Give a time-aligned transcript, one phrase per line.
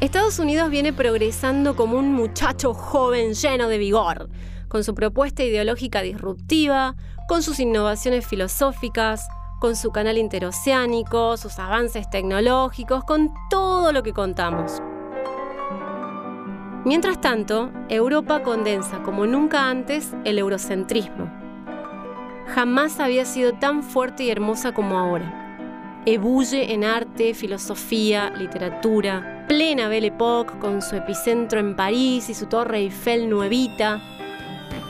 [0.00, 4.28] Estados Unidos viene progresando como un muchacho joven lleno de vigor,
[4.68, 6.94] con su propuesta ideológica disruptiva,
[7.26, 9.26] con sus innovaciones filosóficas,
[9.58, 14.80] con su canal interoceánico, sus avances tecnológicos, con todo lo que contamos.
[16.84, 21.28] Mientras tanto, Europa condensa como nunca antes el eurocentrismo.
[22.46, 26.02] Jamás había sido tan fuerte y hermosa como ahora.
[26.06, 32.46] Ebulle en arte, filosofía, literatura, plena Belle Époque con su epicentro en París y su
[32.46, 33.98] torre Eiffel nuevita.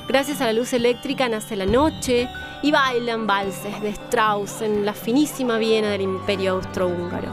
[0.09, 2.29] Gracias a la luz eléctrica nace la noche
[2.62, 7.33] y bailan valses de Strauss en la finísima Viena del Imperio Austrohúngaro.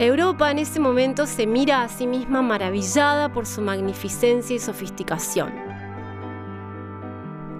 [0.00, 5.54] Europa en ese momento se mira a sí misma maravillada por su magnificencia y sofisticación.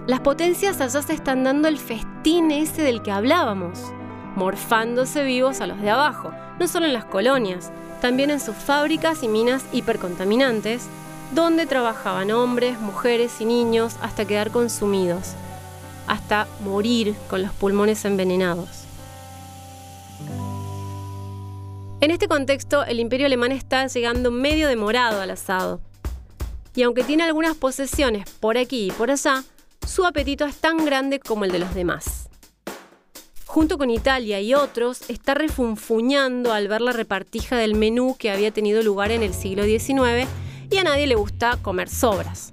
[0.09, 3.93] Las potencias allá se están dando el festín ese del que hablábamos,
[4.37, 9.23] morfándose vivos a los de abajo, no solo en las colonias, también en sus fábricas
[9.23, 10.87] y minas hipercontaminantes,
[11.33, 15.33] donde trabajaban hombres, mujeres y niños hasta quedar consumidos,
[16.07, 18.85] hasta morir con los pulmones envenenados.
[22.01, 25.81] En este contexto, el imperio alemán está llegando medio demorado al asado.
[26.75, 29.43] Y aunque tiene algunas posesiones por aquí y por allá,
[29.87, 32.26] su apetito es tan grande como el de los demás.
[33.57, 38.51] Junto con Italia y otros, está refunfuñando al ver la repartija del menú que había
[38.51, 40.29] tenido lugar en el siglo XIX
[40.71, 42.53] y a nadie le gusta comer sobras.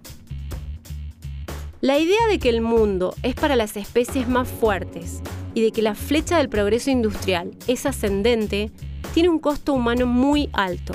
[1.82, 5.22] La idea de que el mundo es para las especies más fuertes
[5.54, 8.72] y de que la flecha del progreso industrial es ascendente
[9.14, 10.94] tiene un costo humano muy alto.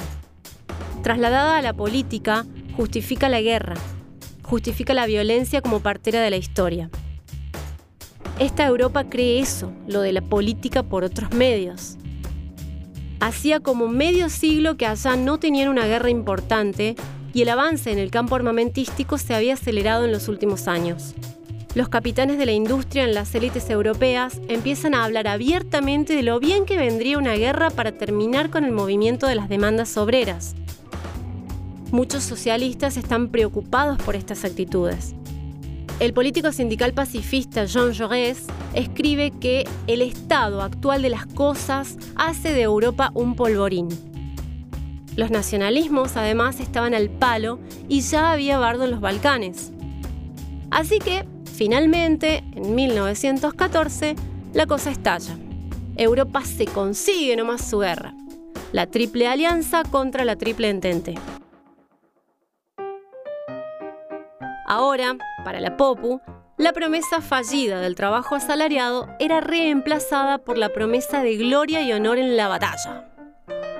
[1.02, 2.46] Trasladada a la política,
[2.78, 3.74] justifica la guerra,
[4.42, 6.88] justifica la violencia como partera de la historia.
[8.38, 11.96] Esta Europa cree eso, lo de la política por otros medios.
[13.18, 16.94] Hacía como medio siglo que allá no tenían una guerra importante
[17.34, 21.16] y el avance en el campo armamentístico se había acelerado en los últimos años.
[21.74, 26.38] Los capitanes de la industria en las élites europeas empiezan a hablar abiertamente de lo
[26.38, 30.54] bien que vendría una guerra para terminar con el movimiento de las demandas obreras.
[31.90, 35.16] Muchos socialistas están preocupados por estas actitudes.
[36.00, 42.52] El político sindical pacifista Jean Jaurès escribe que el estado actual de las cosas hace
[42.52, 43.88] de Europa un polvorín.
[45.16, 49.72] Los nacionalismos además estaban al palo y ya había bardo en los Balcanes.
[50.70, 54.14] Así que, finalmente, en 1914,
[54.52, 55.36] la cosa estalla.
[55.96, 58.14] Europa se consigue nomás su guerra.
[58.70, 61.16] La Triple Alianza contra la Triple Entente.
[64.70, 66.20] Ahora, para la Popu,
[66.58, 72.18] la promesa fallida del trabajo asalariado era reemplazada por la promesa de gloria y honor
[72.18, 73.08] en la batalla.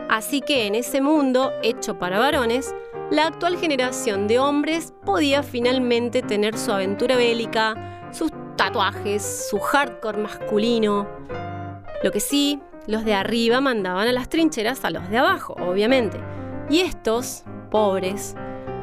[0.09, 2.75] Así que en ese mundo, hecho para varones,
[3.11, 10.23] la actual generación de hombres podía finalmente tener su aventura bélica, sus tatuajes, su hardcore
[10.23, 11.07] masculino.
[12.03, 16.19] Lo que sí, los de arriba mandaban a las trincheras a los de abajo, obviamente.
[16.71, 18.35] Y estos, pobres,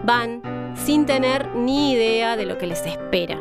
[0.03, 3.37] van sin tener ni idea de lo que les espera.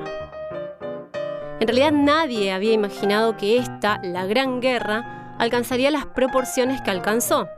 [1.60, 7.48] En realidad nadie había imaginado que esta, la Gran Guerra, alcanzaría las proporciones que alcanzó.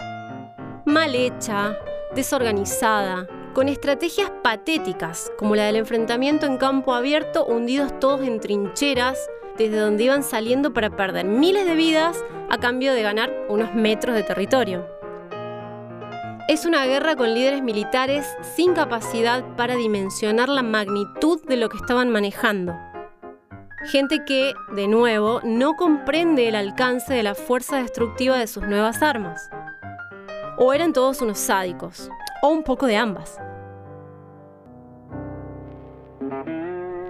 [0.85, 1.77] Mal hecha,
[2.15, 9.19] desorganizada, con estrategias patéticas, como la del enfrentamiento en campo abierto, hundidos todos en trincheras,
[9.57, 14.15] desde donde iban saliendo para perder miles de vidas a cambio de ganar unos metros
[14.15, 14.96] de territorio.
[16.49, 18.25] Es una guerra con líderes militares
[18.55, 22.73] sin capacidad para dimensionar la magnitud de lo que estaban manejando.
[23.87, 29.03] Gente que, de nuevo, no comprende el alcance de la fuerza destructiva de sus nuevas
[29.03, 29.51] armas.
[30.57, 32.13] O eran todos unos sádicos,
[32.43, 33.41] o un poco de ambas.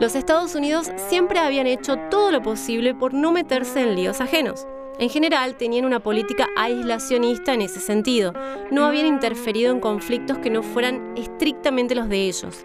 [0.00, 4.66] Los Estados Unidos siempre habían hecho todo lo posible por no meterse en líos ajenos.
[4.98, 8.32] En general, tenían una política aislacionista en ese sentido.
[8.70, 12.64] No habían interferido en conflictos que no fueran estrictamente los de ellos.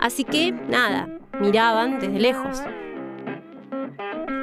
[0.00, 1.08] Así que, nada,
[1.40, 2.62] miraban desde lejos.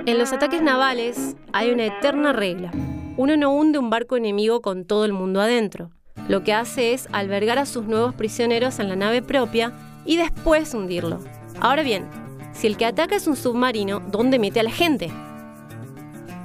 [0.05, 2.71] En los ataques navales hay una eterna regla.
[3.17, 5.89] Uno no hunde un barco enemigo con todo el mundo adentro.
[6.29, 9.73] Lo que hace es albergar a sus nuevos prisioneros en la nave propia
[10.05, 11.19] y después hundirlo.
[11.59, 12.05] Ahora bien,
[12.53, 15.11] si el que ataca es un submarino, ¿dónde mete a la gente?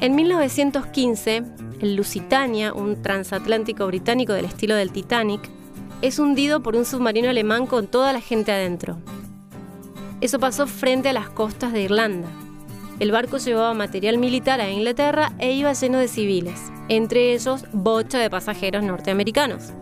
[0.01, 1.43] En 1915,
[1.83, 5.43] el Lusitania, un transatlántico británico del estilo del Titanic,
[6.01, 8.97] es hundido por un submarino alemán con toda la gente adentro.
[10.23, 12.29] Eso pasó frente a las costas de Irlanda.
[12.99, 16.59] El barco llevaba material militar a Inglaterra e iba lleno de civiles,
[16.89, 19.75] entre ellos bocha de pasajeros norteamericanos.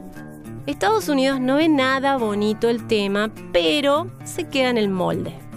[0.66, 5.47] Estados Unidos no ve nada bonito el tema, pero se queda en el molde.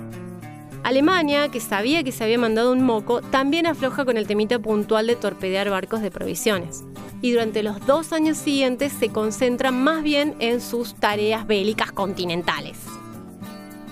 [0.83, 5.05] Alemania, que sabía que se había mandado un moco, también afloja con el temita puntual
[5.05, 6.83] de torpedear barcos de provisiones.
[7.21, 12.79] Y durante los dos años siguientes se concentra más bien en sus tareas bélicas continentales.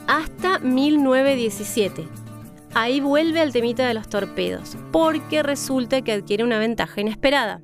[0.07, 2.07] Hasta 1917.
[2.74, 7.62] Ahí vuelve al temita de los torpedos, porque resulta que adquiere una ventaja inesperada.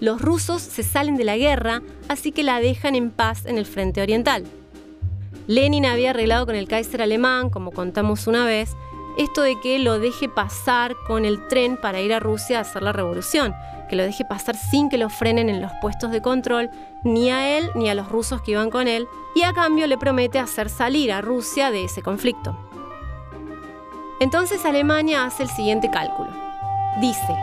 [0.00, 3.66] Los rusos se salen de la guerra, así que la dejan en paz en el
[3.66, 4.44] frente oriental.
[5.46, 8.76] Lenin había arreglado con el Kaiser alemán, como contamos una vez,
[9.18, 12.82] esto de que lo deje pasar con el tren para ir a Rusia a hacer
[12.82, 13.54] la revolución,
[13.90, 16.70] que lo deje pasar sin que lo frenen en los puestos de control,
[17.04, 19.98] ni a él ni a los rusos que iban con él, y a cambio le
[19.98, 22.56] promete hacer salir a Rusia de ese conflicto.
[24.20, 26.30] Entonces Alemania hace el siguiente cálculo.
[27.00, 27.34] Dice,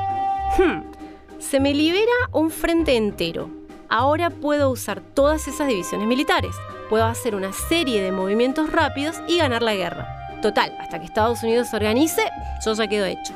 [0.58, 3.50] hmm, se me libera un frente entero.
[3.90, 6.56] Ahora puedo usar todas esas divisiones militares
[6.90, 10.08] puedo hacer una serie de movimientos rápidos y ganar la guerra.
[10.42, 12.24] Total, hasta que Estados Unidos se organice,
[12.66, 13.34] yo ya quedo hecho.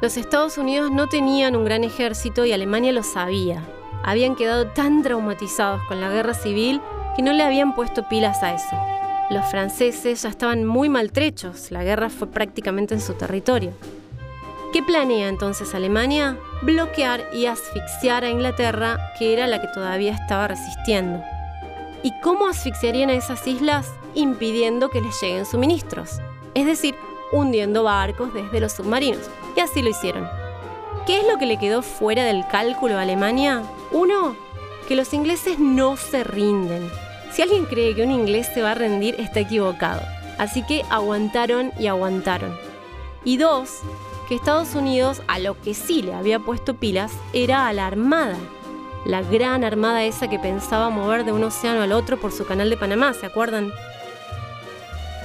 [0.00, 3.62] Los Estados Unidos no tenían un gran ejército y Alemania lo sabía.
[4.04, 6.80] Habían quedado tan traumatizados con la guerra civil
[7.14, 8.76] que no le habían puesto pilas a eso.
[9.30, 13.72] Los franceses ya estaban muy maltrechos, la guerra fue prácticamente en su territorio.
[14.72, 16.38] ¿Qué planea entonces Alemania?
[16.62, 21.22] Bloquear y asfixiar a Inglaterra, que era la que todavía estaba resistiendo.
[22.04, 23.92] ¿Y cómo asfixiarían a esas islas?
[24.14, 26.18] Impidiendo que les lleguen suministros,
[26.54, 26.96] es decir,
[27.30, 29.30] hundiendo barcos desde los submarinos.
[29.56, 30.28] Y así lo hicieron.
[31.06, 33.62] ¿Qué es lo que le quedó fuera del cálculo a Alemania?
[33.92, 34.36] Uno,
[34.88, 36.90] que los ingleses no se rinden.
[37.30, 40.02] Si alguien cree que un inglés se va a rendir, está equivocado.
[40.38, 42.56] Así que aguantaron y aguantaron.
[43.24, 43.78] Y dos,
[44.28, 48.36] que Estados Unidos a lo que sí le había puesto pilas era a la Armada
[49.04, 52.70] la gran armada esa que pensaba mover de un océano al otro por su canal
[52.70, 53.72] de Panamá, ¿se acuerdan?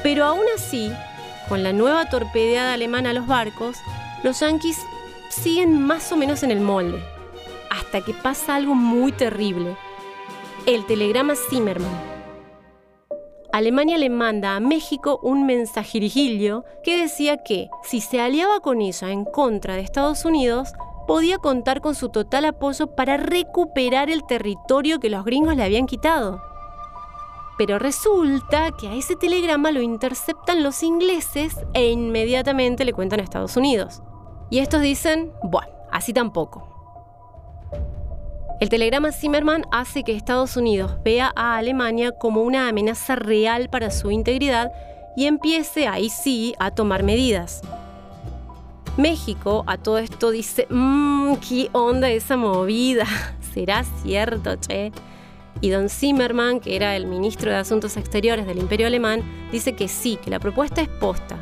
[0.04, 0.92] Pero aún así,
[1.48, 3.78] con la nueva torpedeada alemana a los barcos,
[4.24, 4.80] los yanquis
[5.30, 7.04] siguen más o menos en el molde,
[7.70, 9.76] hasta que pasa algo muy terrible.
[10.66, 12.18] El telegrama Zimmermann.
[13.54, 19.12] Alemania le manda a México un mensajerijillo que decía que si se aliaba con ella
[19.12, 20.74] en contra de Estados Unidos,
[21.08, 25.88] podía contar con su total apoyo para recuperar el territorio que los gringos le habían
[25.88, 26.42] quitado.
[27.58, 33.24] Pero resulta que a ese telegrama lo interceptan los ingleses e inmediatamente le cuentan a
[33.24, 34.04] Estados Unidos.
[34.52, 36.68] Y estos dicen, bueno, así tampoco.
[38.60, 43.92] El telegrama Zimmerman hace que Estados Unidos vea a Alemania como una amenaza real para
[43.92, 44.72] su integridad
[45.16, 47.62] y empiece ahí sí a tomar medidas.
[48.98, 53.06] México a todo esto dice, mmm, ¿qué onda esa movida?
[53.54, 54.92] ¿Será cierto, che?
[55.62, 59.22] Y don Zimmerman, que era el ministro de Asuntos Exteriores del Imperio Alemán,
[59.52, 61.38] dice que sí, que la propuesta es posta.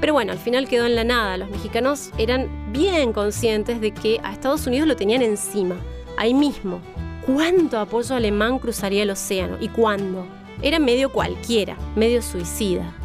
[0.00, 1.36] Pero bueno, al final quedó en la nada.
[1.36, 5.76] Los mexicanos eran bien conscientes de que a Estados Unidos lo tenían encima,
[6.16, 6.80] ahí mismo.
[7.26, 9.56] ¿Cuánto apoyo alemán cruzaría el océano?
[9.60, 10.26] ¿Y cuándo?
[10.62, 12.97] Era medio cualquiera, medio suicida.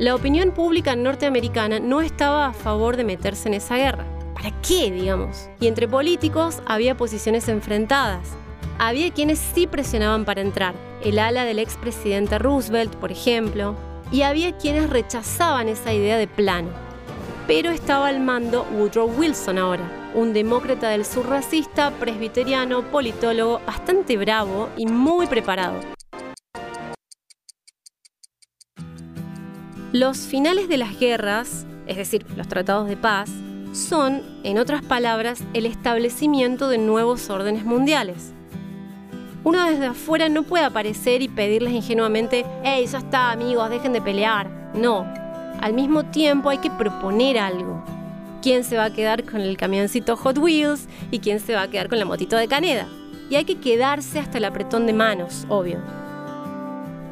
[0.00, 4.06] La opinión pública norteamericana no estaba a favor de meterse en esa guerra.
[4.32, 5.50] ¿Para qué, digamos?
[5.60, 8.26] Y entre políticos había posiciones enfrentadas.
[8.78, 13.76] Había quienes sí presionaban para entrar, el ala del expresidente Roosevelt, por ejemplo,
[14.10, 16.70] y había quienes rechazaban esa idea de plano.
[17.46, 24.16] Pero estaba al mando Woodrow Wilson ahora, un demócrata del sur racista, presbiteriano, politólogo, bastante
[24.16, 25.99] bravo y muy preparado.
[29.92, 33.28] Los finales de las guerras, es decir, los tratados de paz,
[33.72, 38.32] son, en otras palabras, el establecimiento de nuevos órdenes mundiales.
[39.42, 44.00] Uno desde afuera no puede aparecer y pedirles ingenuamente, hey, ya está amigos, dejen de
[44.00, 44.48] pelear.
[44.74, 45.04] No,
[45.60, 47.84] al mismo tiempo hay que proponer algo.
[48.42, 51.68] ¿Quién se va a quedar con el camioncito Hot Wheels y quién se va a
[51.68, 52.86] quedar con la motito de Caneda?
[53.28, 55.99] Y hay que quedarse hasta el apretón de manos, obvio.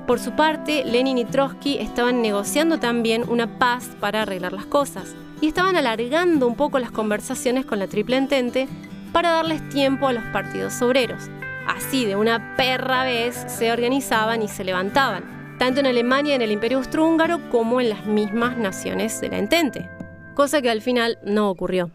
[0.09, 5.15] Por su parte, Lenin y Trotsky estaban negociando también una paz para arreglar las cosas
[5.43, 8.69] y estaban alargando un poco las conversaciones con la Triple Entente
[9.12, 11.25] para darles tiempo a los partidos obreros.
[11.67, 16.53] Así, de una perra vez, se organizaban y se levantaban, tanto en Alemania, en el
[16.53, 19.91] Imperio Austrohúngaro, como en las mismas naciones de la Entente,
[20.35, 21.91] cosa que al final no ocurrió.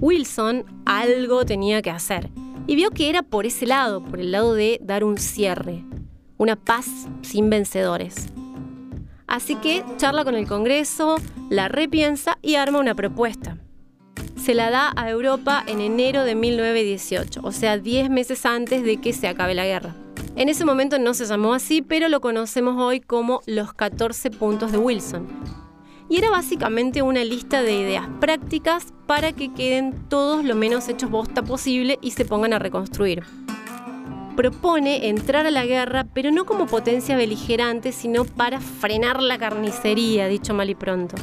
[0.00, 2.30] Wilson algo tenía que hacer
[2.66, 5.84] y vio que era por ese lado, por el lado de dar un cierre,
[6.38, 6.86] una paz
[7.22, 8.28] sin vencedores.
[9.26, 11.16] Así que charla con el Congreso,
[11.50, 13.58] la repiensa y arma una propuesta.
[14.36, 18.96] Se la da a Europa en enero de 1918, o sea, 10 meses antes de
[18.96, 19.94] que se acabe la guerra.
[20.36, 24.72] En ese momento no se llamó así, pero lo conocemos hoy como los 14 puntos
[24.72, 25.26] de Wilson.
[26.08, 31.10] Y era básicamente una lista de ideas prácticas para que queden todos lo menos hechos
[31.10, 33.24] bosta posible y se pongan a reconstruir
[34.38, 40.28] propone entrar a la guerra, pero no como potencia beligerante, sino para frenar la carnicería,
[40.28, 41.16] dicho mal y pronto.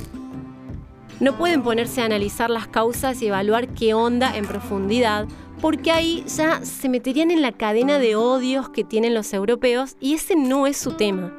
[1.22, 5.28] No pueden ponerse a analizar las causas y evaluar qué onda en profundidad,
[5.62, 10.16] porque ahí ya se meterían en la cadena de odios que tienen los europeos y
[10.16, 11.34] ese no es su tema.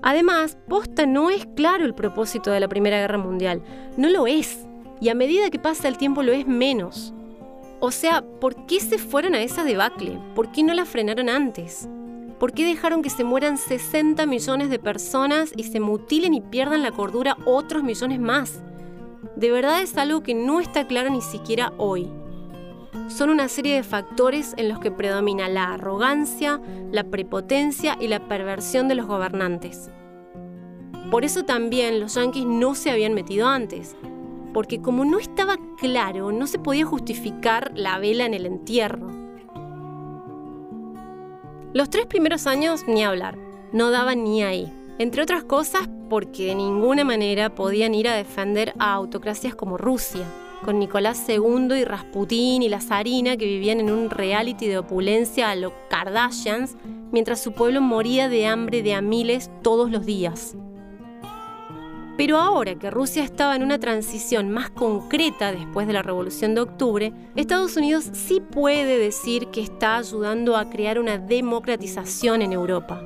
[0.00, 3.64] Además, posta no es claro el propósito de la Primera Guerra Mundial,
[3.96, 4.64] no lo es,
[5.00, 7.12] y a medida que pasa el tiempo lo es menos.
[7.80, 10.18] O sea, ¿por qué se fueron a esa debacle?
[10.34, 11.88] ¿Por qué no la frenaron antes?
[12.40, 16.82] ¿Por qué dejaron que se mueran 60 millones de personas y se mutilen y pierdan
[16.82, 18.62] la cordura otros millones más?
[19.36, 22.08] De verdad es algo que no está claro ni siquiera hoy.
[23.06, 28.26] Son una serie de factores en los que predomina la arrogancia, la prepotencia y la
[28.26, 29.88] perversión de los gobernantes.
[31.12, 33.96] Por eso también los yanquis no se habían metido antes,
[34.52, 39.10] porque como no estaba claro, no se podía justificar la vela en el entierro.
[41.74, 43.38] Los tres primeros años ni hablar,
[43.72, 44.72] no daban ni ahí.
[44.98, 50.24] Entre otras cosas porque de ninguna manera podían ir a defender a autocracias como Rusia,
[50.64, 55.50] con Nicolás II y Rasputín y la zarina que vivían en un reality de opulencia
[55.50, 56.76] a los Kardashians,
[57.12, 60.56] mientras su pueblo moría de hambre de a miles todos los días.
[62.18, 66.62] Pero ahora que Rusia estaba en una transición más concreta después de la Revolución de
[66.62, 73.00] Octubre, Estados Unidos sí puede decir que está ayudando a crear una democratización en Europa.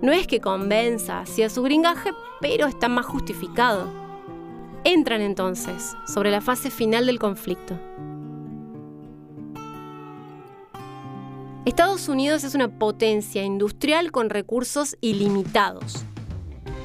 [0.00, 3.88] No es que convenza hacia su gringaje, pero está más justificado.
[4.84, 7.76] Entran entonces sobre la fase final del conflicto.
[11.64, 16.04] Estados Unidos es una potencia industrial con recursos ilimitados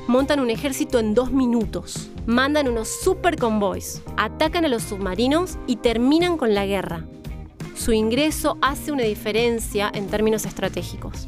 [0.07, 5.77] montan un ejército en dos minutos, mandan unos super convoys, atacan a los submarinos y
[5.77, 7.05] terminan con la guerra.
[7.75, 11.27] Su ingreso hace una diferencia en términos estratégicos.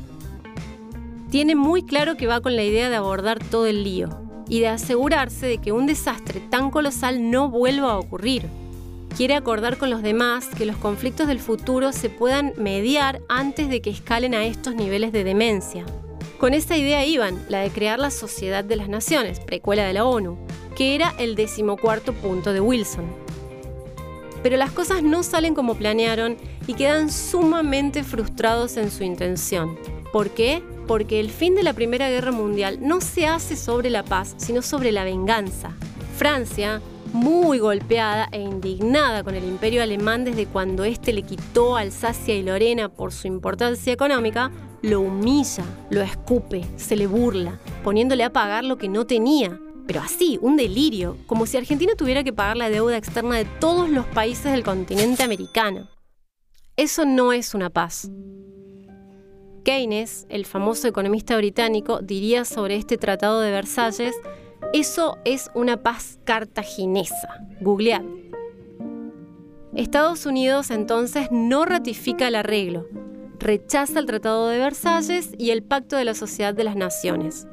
[1.32, 4.10] Tiene muy claro que va con la idea de abordar todo el lío
[4.48, 8.48] y de asegurarse de que un desastre tan colosal no vuelva a ocurrir.
[9.18, 13.82] Quiere acordar con los demás que los conflictos del futuro se puedan mediar antes de
[13.82, 15.86] que escalen a estos niveles de demencia.
[16.40, 20.04] Con esta idea iban, la de crear la Sociedad de las Naciones, precuela de la
[20.04, 20.38] ONU,
[20.76, 23.06] que era el decimocuarto punto de Wilson.
[24.44, 26.36] Pero las cosas no salen como planearon
[26.68, 29.80] y quedan sumamente frustrados en su intención.
[30.12, 30.62] ¿Por qué?
[30.88, 34.62] Porque el fin de la Primera Guerra Mundial no se hace sobre la paz, sino
[34.62, 35.72] sobre la venganza.
[36.18, 36.82] Francia,
[37.14, 42.44] muy golpeada e indignada con el imperio alemán desde cuando éste le quitó Alsacia y
[42.44, 44.52] Lorena por su importancia económica,
[44.86, 49.60] lo humilla, lo escupe, se le burla, poniéndole a pagar lo que no tenía.
[49.88, 53.90] Pero así, un delirio, como si Argentina tuviera que pagar la deuda externa de todos
[53.90, 55.90] los países del continente americano.
[56.78, 58.12] Eso no es una paz.
[59.64, 64.16] Keynes, el famoso economista británico, diría sobre este Tratado de Versalles,
[64.72, 67.40] eso es una paz cartaginesa.
[67.60, 68.04] Googlead.
[69.74, 72.88] Estados Unidos entonces no ratifica el arreglo,
[73.46, 77.48] rechaza el Tratado de Versalles y el Pacto de la Sociedad de las Naciones.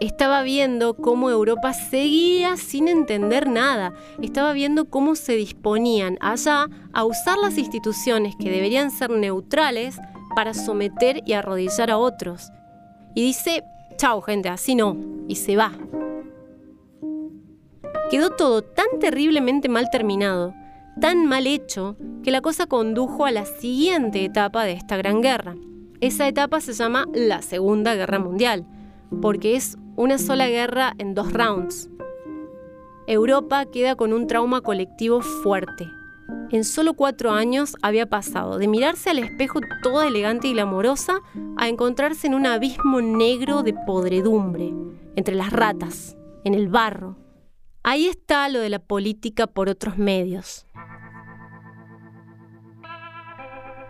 [0.00, 7.04] Estaba viendo cómo Europa seguía sin entender nada, estaba viendo cómo se disponían allá a
[7.04, 9.98] usar las instituciones que deberían ser neutrales
[10.34, 12.50] para someter y arrodillar a otros.
[13.14, 13.62] Y dice,
[13.98, 14.96] chao gente, así no,
[15.28, 15.72] y se va.
[18.10, 20.54] Quedó todo tan terriblemente mal terminado
[21.00, 25.54] tan mal hecho que la cosa condujo a la siguiente etapa de esta gran guerra.
[26.00, 28.66] Esa etapa se llama la Segunda Guerra Mundial,
[29.20, 31.88] porque es una sola guerra en dos rounds.
[33.06, 35.88] Europa queda con un trauma colectivo fuerte.
[36.50, 41.20] En solo cuatro años había pasado de mirarse al espejo toda elegante y glamorosa
[41.56, 44.72] a encontrarse en un abismo negro de podredumbre,
[45.14, 47.16] entre las ratas, en el barro.
[47.88, 50.66] Ahí está lo de la política por otros medios.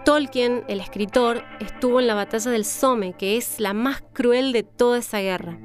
[0.04, 4.64] Tolkien, el escritor, estuvo en la batalla del Somme, que es la más cruel de
[4.64, 5.58] toda esa guerra.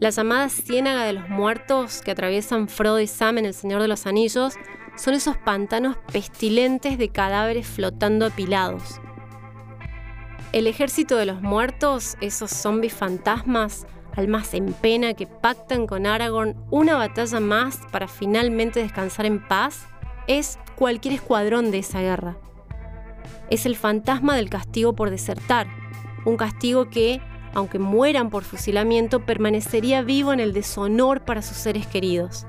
[0.00, 3.86] La llamada Ciénaga de los Muertos que atraviesan Frodo y Sam en El Señor de
[3.86, 4.54] los Anillos
[4.96, 9.00] son esos pantanos pestilentes de cadáveres flotando apilados.
[10.50, 16.56] El ejército de los muertos, esos zombies fantasmas, almas en pena que pactan con Aragorn
[16.70, 19.86] una batalla más para finalmente descansar en paz,
[20.26, 22.36] es cualquier escuadrón de esa guerra.
[23.50, 25.66] Es el fantasma del castigo por desertar,
[26.24, 27.20] un castigo que,
[27.52, 32.46] aunque mueran por fusilamiento, permanecería vivo en el deshonor para sus seres queridos.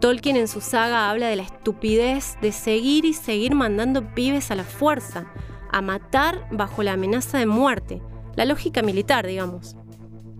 [0.00, 4.54] Tolkien en su saga habla de la estupidez de seguir y seguir mandando pibes a
[4.54, 5.26] la fuerza,
[5.70, 8.02] a matar bajo la amenaza de muerte,
[8.34, 9.76] la lógica militar, digamos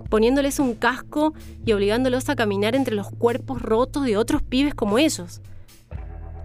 [0.09, 1.35] poniéndoles un casco
[1.65, 5.41] y obligándolos a caminar entre los cuerpos rotos de otros pibes como ellos,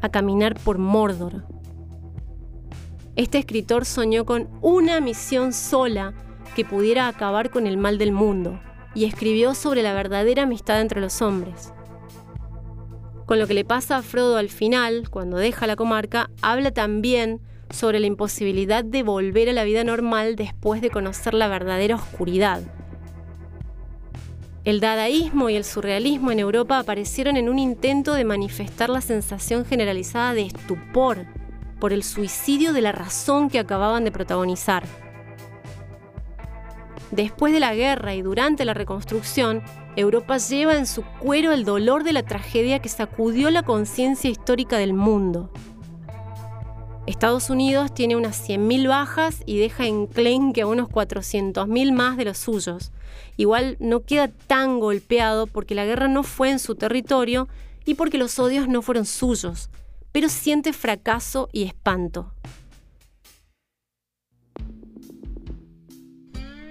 [0.02, 1.46] a caminar por Mordor.
[3.16, 6.14] Este escritor soñó con una misión sola
[6.56, 8.60] que pudiera acabar con el mal del mundo
[8.94, 11.74] y escribió sobre la verdadera amistad entre los hombres.
[13.26, 17.40] Con lo que le pasa a Frodo al final, cuando deja la comarca, habla también
[17.70, 22.62] sobre la imposibilidad de volver a la vida normal después de conocer la verdadera oscuridad,
[24.64, 29.66] el dadaísmo y el surrealismo en Europa aparecieron en un intento de manifestar la sensación
[29.66, 31.26] generalizada de estupor
[31.80, 34.84] por el suicidio de la razón que acababan de protagonizar.
[37.10, 39.64] Después de la guerra y durante la reconstrucción,
[39.96, 44.78] Europa lleva en su cuero el dolor de la tragedia que sacudió la conciencia histórica
[44.78, 45.52] del mundo.
[47.08, 50.08] Estados Unidos tiene unas 100.000 bajas y deja en
[50.54, 52.92] que a unos 400.000 más de los suyos.
[53.38, 57.48] Igual no queda tan golpeado porque la guerra no fue en su territorio
[57.86, 59.70] y porque los odios no fueron suyos,
[60.12, 62.34] pero siente fracaso y espanto.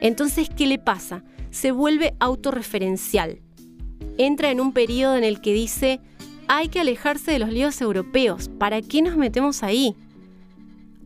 [0.01, 1.25] Entonces, ¿qué le pasa?
[1.51, 3.41] Se vuelve autorreferencial.
[4.17, 6.01] Entra en un periodo en el que dice,
[6.47, 9.97] hay que alejarse de los líos europeos, ¿para qué nos metemos ahí?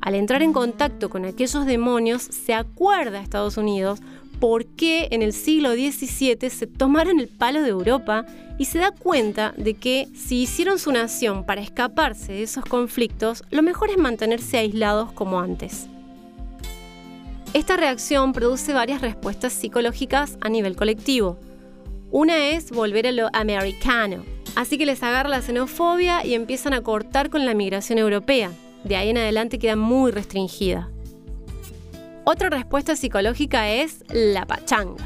[0.00, 4.00] Al entrar en contacto con aquellos demonios, se acuerda a Estados Unidos
[4.38, 8.26] por qué en el siglo XVII se tomaron el palo de Europa
[8.58, 13.42] y se da cuenta de que si hicieron su nación para escaparse de esos conflictos,
[13.50, 15.86] lo mejor es mantenerse aislados como antes.
[17.54, 21.38] Esta reacción produce varias respuestas psicológicas a nivel colectivo.
[22.10, 24.24] Una es volver a lo americano,
[24.56, 28.50] así que les agarra la xenofobia y empiezan a cortar con la migración europea
[28.84, 30.90] de ahí en adelante queda muy restringida.
[32.24, 35.04] Otra respuesta psicológica es la pachanga.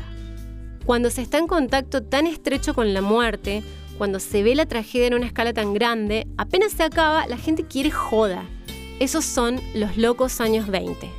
[0.85, 3.62] Cuando se está en contacto tan estrecho con la muerte,
[3.99, 7.64] cuando se ve la tragedia en una escala tan grande, apenas se acaba, la gente
[7.64, 8.45] quiere joda.
[9.01, 11.11] Esos son los locos años 20.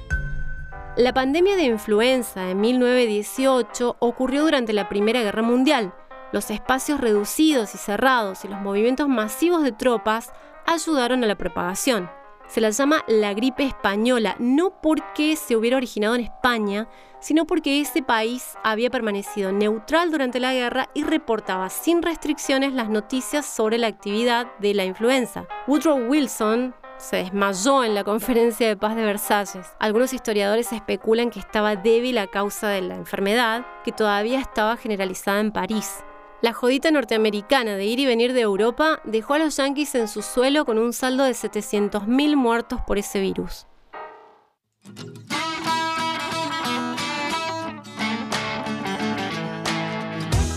[0.98, 5.94] La pandemia de influenza de 1918 ocurrió durante la Primera Guerra Mundial.
[6.32, 10.32] Los espacios reducidos y cerrados y los movimientos masivos de tropas
[10.66, 12.10] ayudaron a la propagación
[12.50, 17.80] se la llama la gripe española, no porque se hubiera originado en España, sino porque
[17.80, 23.78] ese país había permanecido neutral durante la guerra y reportaba sin restricciones las noticias sobre
[23.78, 25.48] la actividad de la influenza.
[25.68, 29.68] Woodrow Wilson se desmayó en la conferencia de paz de Versalles.
[29.80, 35.40] Algunos historiadores especulan que estaba débil a causa de la enfermedad, que todavía estaba generalizada
[35.40, 36.04] en París.
[36.42, 40.22] La jodita norteamericana de ir y venir de Europa dejó a los yanquis en su
[40.22, 43.66] suelo con un saldo de 700.000 muertos por ese virus.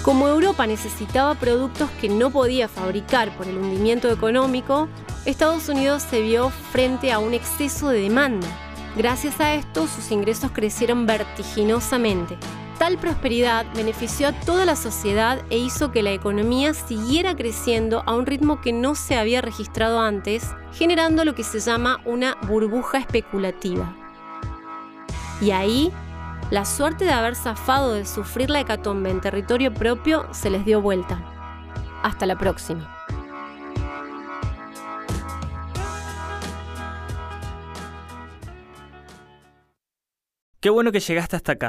[0.05, 4.89] Como Europa necesitaba productos que no podía fabricar por el hundimiento económico,
[5.25, 8.47] Estados Unidos se vio frente a un exceso de demanda.
[8.97, 12.37] Gracias a esto, sus ingresos crecieron vertiginosamente.
[12.79, 18.17] Tal prosperidad benefició a toda la sociedad e hizo que la economía siguiera creciendo a
[18.17, 22.99] un ritmo que no se había registrado antes, generando lo que se llama una burbuja
[22.99, 23.95] especulativa.
[25.41, 25.93] Y ahí,
[26.51, 30.81] la suerte de haber zafado de sufrir la hecatombe en territorio propio se les dio
[30.81, 31.23] vuelta.
[32.03, 32.99] Hasta la próxima.
[40.61, 41.69] Qué bueno que llegaste hasta acá